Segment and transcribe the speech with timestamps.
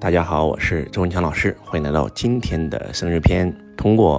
[0.00, 3.54] 大家好，我是周文强老师，欢迎来到今天的生日篇。
[3.76, 4.18] 通过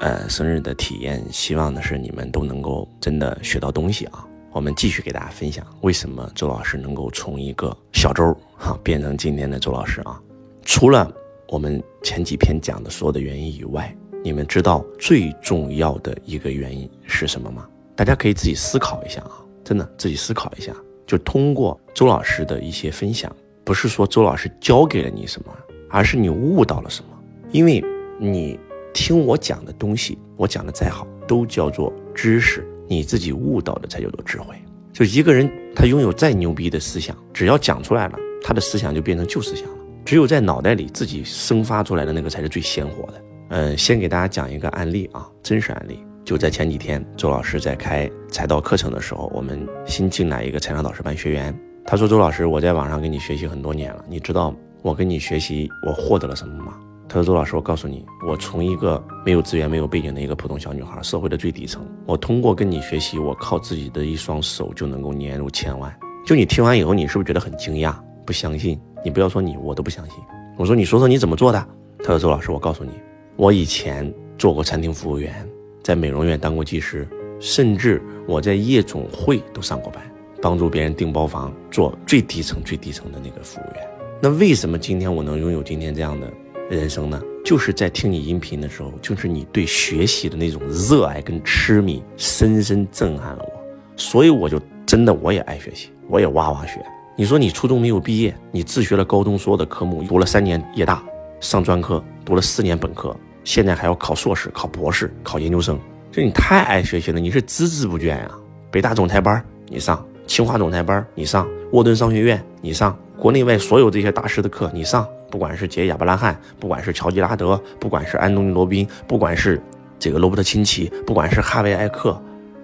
[0.00, 4.26] 呃生日的体验，希望的是你们都能够真的学到东西啊。
[4.50, 10.20] 我们继续给大家分享，为什么周老师能够从一个小周哈变成今天的周老师啊？
[10.64, 11.08] 除了
[11.46, 17.68] 我们前几篇讲的所有的原因以外，你们知道最重要的一个原因是什么吗？
[17.94, 20.74] 大家可以自己思考一下啊，真的自己思考一下。
[21.06, 23.34] 就通过周老师的一些分享，
[23.70, 25.56] 不是说周老师教给了你什么，
[25.88, 27.10] 而是你悟到了什么。
[27.52, 27.80] 因为
[28.18, 28.58] 你
[28.92, 32.66] 听我讲的东西，我讲的再好，都叫做知识。
[32.88, 34.56] 你自己悟到的才叫做智慧。
[34.92, 39.76] 就一个人他拥有再牛逼的思想，只要讲出来了，他的思想就变成旧思想了。
[40.04, 43.22] 只有在脑袋里自己生发出来的那个才是最鲜活的。
[43.50, 46.00] 嗯，先给大家讲一个案例啊，真实案例。
[46.24, 56.74] 就在前几天，周老师在开财道课程的时候，我们新进来一个财商导师班学员，他说：“周老师，我在网上跟你学习很多年了，你知道我跟你学习我获得了什么吗？”
[57.08, 65.92] 他说：“周老师，我告诉你，我从一个没有资源、没有背景的一个普通小女孩，社会的最底层，我通过跟你学习，我靠自己的一双手就能够年入千万。
[66.24, 67.94] 就你听完以后，你是不是觉得很惊讶？
[68.24, 68.80] 不相信？
[69.04, 70.14] 你不要说你，我都不相信。
[70.56, 71.66] 我说，你说说你怎么做的？
[71.98, 72.92] 他说：周老师，我告诉你，
[73.34, 75.34] 我以前做过餐厅服务员，
[75.82, 77.08] 在美容院当过技师，
[77.40, 80.00] 甚至我在夜总会都上过班，
[80.40, 83.86] 帮助别人订包房，做最底层、最底层的那个服务员。
[84.20, 86.30] 那为什么今天我能拥有今天这样的？”
[86.70, 93.60] 人生呢，就是在听你音频的时候，就是你对学习的那种热爱跟痴迷，深深震撼了我。
[93.96, 96.80] 所以我就真的我也爱学习，我也哇哇学。
[97.16, 101.02] 你说你初中没有毕业，你自学了高中所有的科目，读了三年夜大，
[101.40, 105.76] 上专科，读了四年本科，现在还要考硕士、考博士、考研究生，
[106.12, 108.30] 就你太爱学习了，你是孜孜不倦呀。
[108.70, 115.04] 北大总裁班你上，清华总裁班你上，沃顿商学院你上，国内外所有这些大师的课你上。
[115.28, 119.60] 不管是杰亚伯拉罕，不管是乔吉拉德，不管是安东尼罗宾，不管是
[119.98, 122.16] 这个罗伯特清崎，不管是哈维艾克，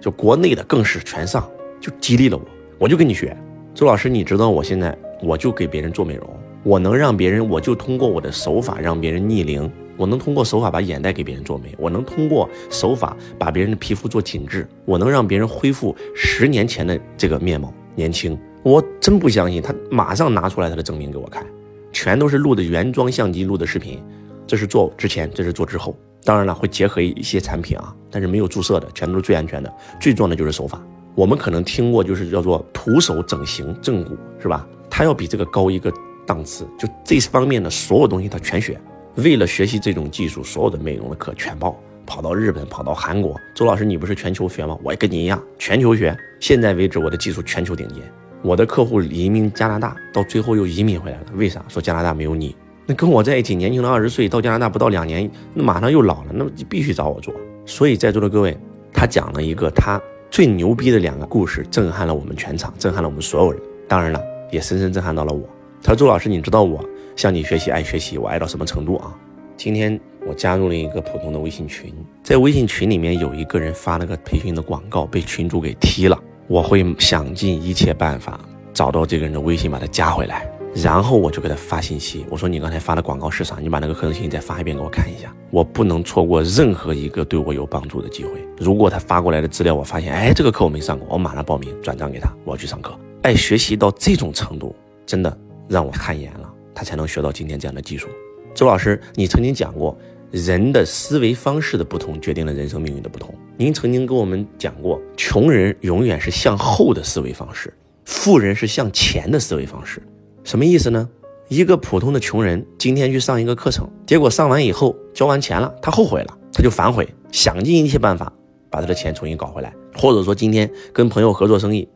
[0.00, 1.48] 就国内的更是全上，
[1.80, 2.44] 就激励了我。
[2.80, 3.36] 我就跟你学，
[3.72, 6.28] 周老师，你知道我现在我就给别人做美容，
[6.64, 18.38] 我能让别人，我就通过我的手法让别人逆龄，我能通过手法把眼袋给别人做美，我能通过手法把别人的皮肤做紧致，我能让别人恢复十年前的这个面貌年轻。
[18.62, 21.44] 我真不相信，他马上拿出来他的证明给我看。
[21.92, 24.02] 全都是录的原装相机录的视频，
[24.46, 25.94] 这是做之前，这是做之后。
[26.24, 29.70] 当然了，会结合一些产品啊，但是没有注射的，全都是最安全的。
[30.00, 30.80] 最重要的就是手法，
[31.16, 34.66] 我们可能听过，就是叫做徒手整形正骨，是吧？
[34.88, 35.92] 它要比这个高一个
[36.24, 38.80] 档次，就这方面的所有东西他全学。
[39.16, 43.38] 为了学习这种技术，所有的美容的课全报，跑到日本，跑到韩国。
[43.54, 44.78] 周老师，你不是全球学吗？
[44.82, 46.16] 我也跟你一样，全球学。
[46.40, 47.98] 现在为止，我的技术全球顶尖。
[48.40, 51.26] 我的客户移民加拿大，到最后又移民回来了。
[51.34, 51.62] 为啥？
[51.68, 52.56] 说加拿大没有你。
[52.86, 57.34] 那跟我在一起，年轻的二十岁，到加拿大不到两年，那马上又老了，那么必须找我做。
[57.66, 58.58] 所以在座的各位，
[58.94, 63.60] 他讲了一个他最牛逼的两个故事，震撼了我们全场，震撼了我们所有人。
[63.86, 64.20] 当然了，
[64.50, 65.46] 也深深震撼到了我。
[65.84, 66.84] 他说：“周老师，你知道我
[67.16, 69.16] 向你学习，爱学习，我爱到什么程度啊？
[69.56, 71.92] 今天我加入了一个普通的微信群，
[72.22, 76.18] 在微信群里面有一个人发了个培训的广告，被群主给踢了。”
[76.48, 78.38] 我会想尽一切办法
[78.74, 82.26] 找到这个人的微信，把他加回来，然后我就给他发信息。
[82.28, 83.56] 我说：“你刚才发的广告是啥？
[83.60, 85.32] 你把那个课程信息再发一遍给我看一下。
[85.50, 88.32] 我不能错过任何一个对我有帮助的机会。
[88.58, 92.92] 如果他发过来的资料我发现，哎，这个课我没上过，我马上报名转账给他，我要去上课。
[93.22, 94.74] 爱学习到这种程度，
[95.06, 96.51] 真的让我汗颜了。
[96.74, 98.08] 他才能学到今天这样的技术。
[98.54, 99.96] 周老师，你曾经讲过。”
[100.32, 103.34] 人的思维方式的不同，决定了人生命运的不同。
[103.58, 107.70] 您曾经跟我们讲过，穷人永远是向后的思维方式，
[108.06, 110.02] 富人是向前的思维方式。
[110.42, 111.06] 什么意思呢？
[111.48, 118.32] 一个普通的穷人今天去上一个课程，结果上完以后交完钱了，他后悔了，他就反悔，想尽一切办法
[118.70, 119.70] 把他的钱重新搞回来。
[119.94, 121.86] 或者说今天跟朋友合作生意，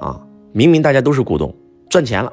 [0.00, 1.54] 啊，明明大家都是股东，
[1.88, 2.32] 赚钱了，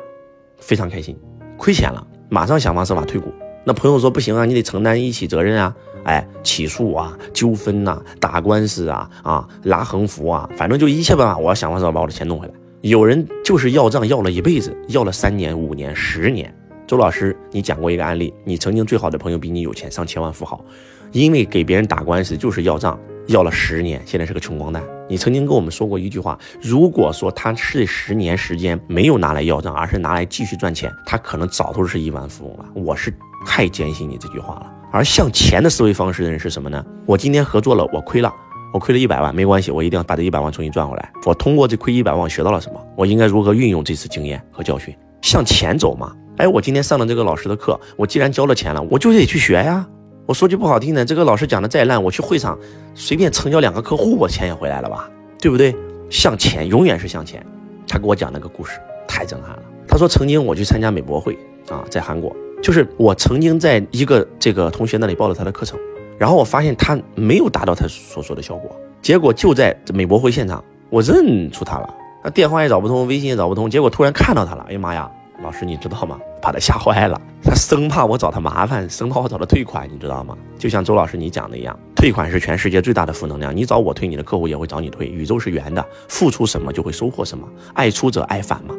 [0.57, 1.15] 非常开心，
[1.57, 3.33] 亏钱了，马上想方设法退股。
[3.65, 5.75] 那朋友说不行啊，你得承担一起责任啊！
[6.05, 12.53] 哎，起诉啊，纠纷呐，打官司啊，啊，拉横幅啊，反正就一切办法，我要想方设法把我的钱弄回来。
[12.81, 16.53] 有人就是要账，要了一辈子，要了三年、五年、十年。
[16.85, 20.63] 周老师，你讲过一个案例，你曾经最好的朋友比你有钱，上千万富豪，
[21.11, 24.81] 因为给别人打官司就是要账，要了十年，现在是个穷光蛋。
[25.07, 32.65] 你曾经跟我们说过一句话，如果说他这十年时间没有拿来要账，而是拿来继续赚钱，他可能早都是亿万富翁了。
[32.73, 33.13] 我是。
[33.45, 34.73] 太坚信你这句话了。
[34.91, 36.83] 而向前的思维方式的人是什么呢？
[37.05, 38.33] 我今天合作了，我亏了，
[38.73, 41.11] 我亏了一百万，没关系，我一定要把这一百万重新赚回来。
[41.25, 42.87] 我通过这亏一百万学到了什么？
[42.97, 44.93] 我应该如何运用这次经验和教训？
[45.21, 46.13] 向前走嘛。
[46.37, 49.87] 哎，我今天上了这个老师的课，我既然交了钱了，我就得去学呀。
[50.27, 52.59] 我说句不好听的，这个老师讲的再烂，我去会场
[52.93, 55.09] 随便成交两个客户，我钱也回来了吧，
[55.39, 55.73] 对不对？
[56.09, 57.41] 向前，永远是向前。
[57.87, 58.77] 他给我讲那个故事，
[59.07, 59.63] 太震撼了。
[59.87, 61.39] 他说，曾经我去参加美博会
[61.69, 65.79] 啊，在韩国，就是我曾经在一个这个同学那里报了他的课程，
[66.17, 68.69] 然后我发现他没有达到他所说的效果，
[69.01, 71.89] 结果就在美博会现场，我认出他了，
[72.21, 75.09] 他电话也找不通，微信也找不通，结果突然看到他了，哎呀妈呀！
[75.43, 76.19] 老师，你知道吗？
[76.41, 80.35] 把他吓坏了，他生怕我找他麻烦，生怕我找他退款，你知道吗？
[80.57, 83.55] 就像周老师你讲的一样，退款是全世界最大的负能量。
[83.55, 85.07] 你找我退，你的客户也会找你退。
[85.07, 88.75] 宇宙是圆的，付出什么就会收获什么，爱出者爱返嘛。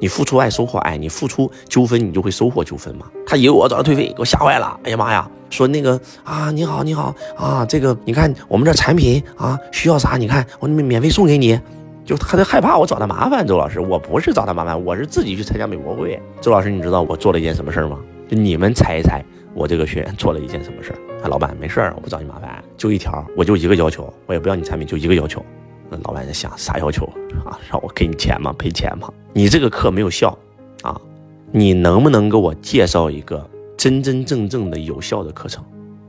[0.00, 3.06] 你付出爱，收获爱；你付出纠纷，你就会收获纠纷嘛。
[3.26, 4.78] 他以为我找他退费，给我吓坏了。
[4.82, 5.30] 哎呀妈呀！
[5.50, 10.16] 说那个啊，你好，你好啊，这个你看我们这产品啊，需要啥？
[10.16, 11.58] 你看我免免费送给你。
[12.04, 16.20] 就他在害怕我找他麻烦，周老师，我不是找他麻烦，我是自己去参加美国会。
[16.40, 17.98] 周老师，你知道我做了一件什么事儿吗？
[18.28, 19.24] 就你们猜一猜，
[19.54, 20.98] 我这个学员做了一件什么事儿？
[21.24, 25.42] 啊，老板，没事儿，我不找你麻烦，就一条，我就一个要求，我也不要你产品，就一个要求。
[25.88, 27.06] 那老板在想啥要求
[27.44, 27.58] 啊？
[27.70, 28.54] 让我给你钱吗？
[28.58, 29.10] 赔钱吗？
[29.32, 30.36] 你这个课没有效
[30.82, 31.00] 啊？
[31.52, 33.48] 你能不能给我介绍一个
[33.78, 35.64] 真真正正的有效的课程？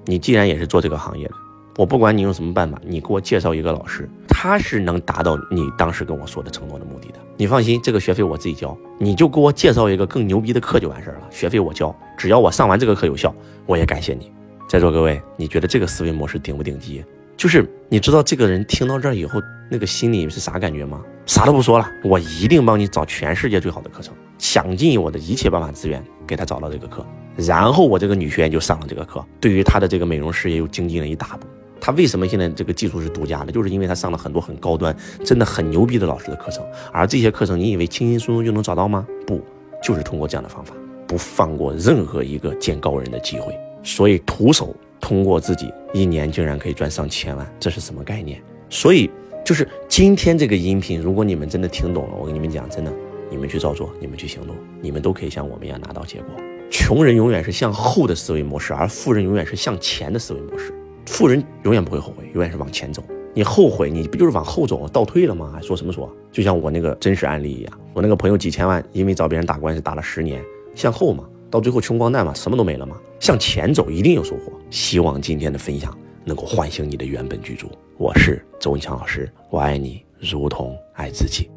[0.06, 1.34] 你既然也是做这个行业的。
[1.78, 7.16] 我不管你用什么办法，你给我介绍一个老师，他是能达到你当时跟我说的承诺的目的的。
[7.36, 11.28] 你放心，这个学费我自己交，你就给我介绍一个更牛逼的课就完事儿了。
[11.30, 13.36] 学费我交，只要我上完这个课有效，
[13.66, 14.32] 我也感谢你。
[14.70, 17.04] 在座各位，你觉得这个思维模式顶不顶级？
[17.36, 21.02] 就是你知道这个人听到这儿以后，那个心里是啥感觉吗？
[21.26, 27.06] 啥都不说了，我一定帮你找全世界最好的课程，想尽我的一切办法资源给他找到这个课，
[27.36, 31.46] 然后我这个女学员就上了这个课，对于她的这个美容事业又精进了一大步。
[31.86, 33.52] 他为什么现在这个技术是独家的？
[33.52, 39.06] 就是因为他上了很多很高端、真的很牛逼的老师的课程，而这些课程你以为轻轻松松就能找到吗？
[39.28, 39.40] 不，
[39.84, 40.74] 就是通过这样的方法，
[41.06, 43.56] 不放过任何一个见高人的机会。
[43.84, 48.42] 所以徒手通过自己一年竟然可以赚上千万，这是什么概念？
[48.68, 49.08] 所以
[49.46, 52.92] 就是今天这个音频，如果你们真的听懂了，我跟你们讲，真的，
[53.30, 56.30] 你们去照做，你们去行动，你们都可以像我们一样拿到结果。
[56.72, 60.74] 穷人永远是向后的思维模式，而富人永远是向前的思维模式。
[61.06, 63.04] 富人永远不会后悔，永远是往前走。
[63.34, 65.52] 你后悔，你不就是往后走，倒退了吗？
[65.54, 66.12] 还说什么说？
[66.32, 70.44] 就像我那个真实案例一样，我那个朋友几千万，因为找别人打官司打了十年，
[70.74, 72.96] 向后嘛，到最后穷光蛋嘛，什么都没了嘛。
[73.20, 74.52] 向前走一定有收获。
[74.70, 77.70] 希望今天的分享能够唤醒你的原本居住。
[77.98, 81.50] 我是周文强老师，我爱你如同爱自己。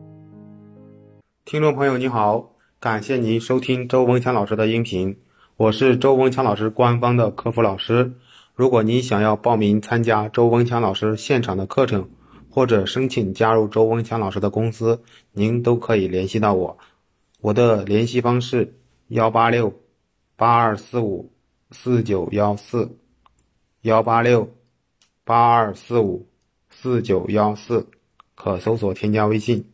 [1.44, 5.16] 听众朋友你好，感谢您收听周文强老师的音频，
[5.56, 8.12] 我是周文强老师官方的客服老师。
[8.58, 12.10] 如果您想要报名参加周文强老师现场的课程，
[12.50, 15.00] 或者申请加入周文强老师的公司，
[15.30, 16.76] 您都可以联系到我。
[17.40, 18.74] 我的联系方式：
[19.06, 19.72] 幺八六
[20.34, 21.30] 八二四五
[21.70, 22.98] 四九幺四，
[23.82, 24.52] 幺八六
[25.22, 26.26] 八二四五
[26.68, 27.86] 四九幺四，
[28.34, 29.70] 可搜索添加微信。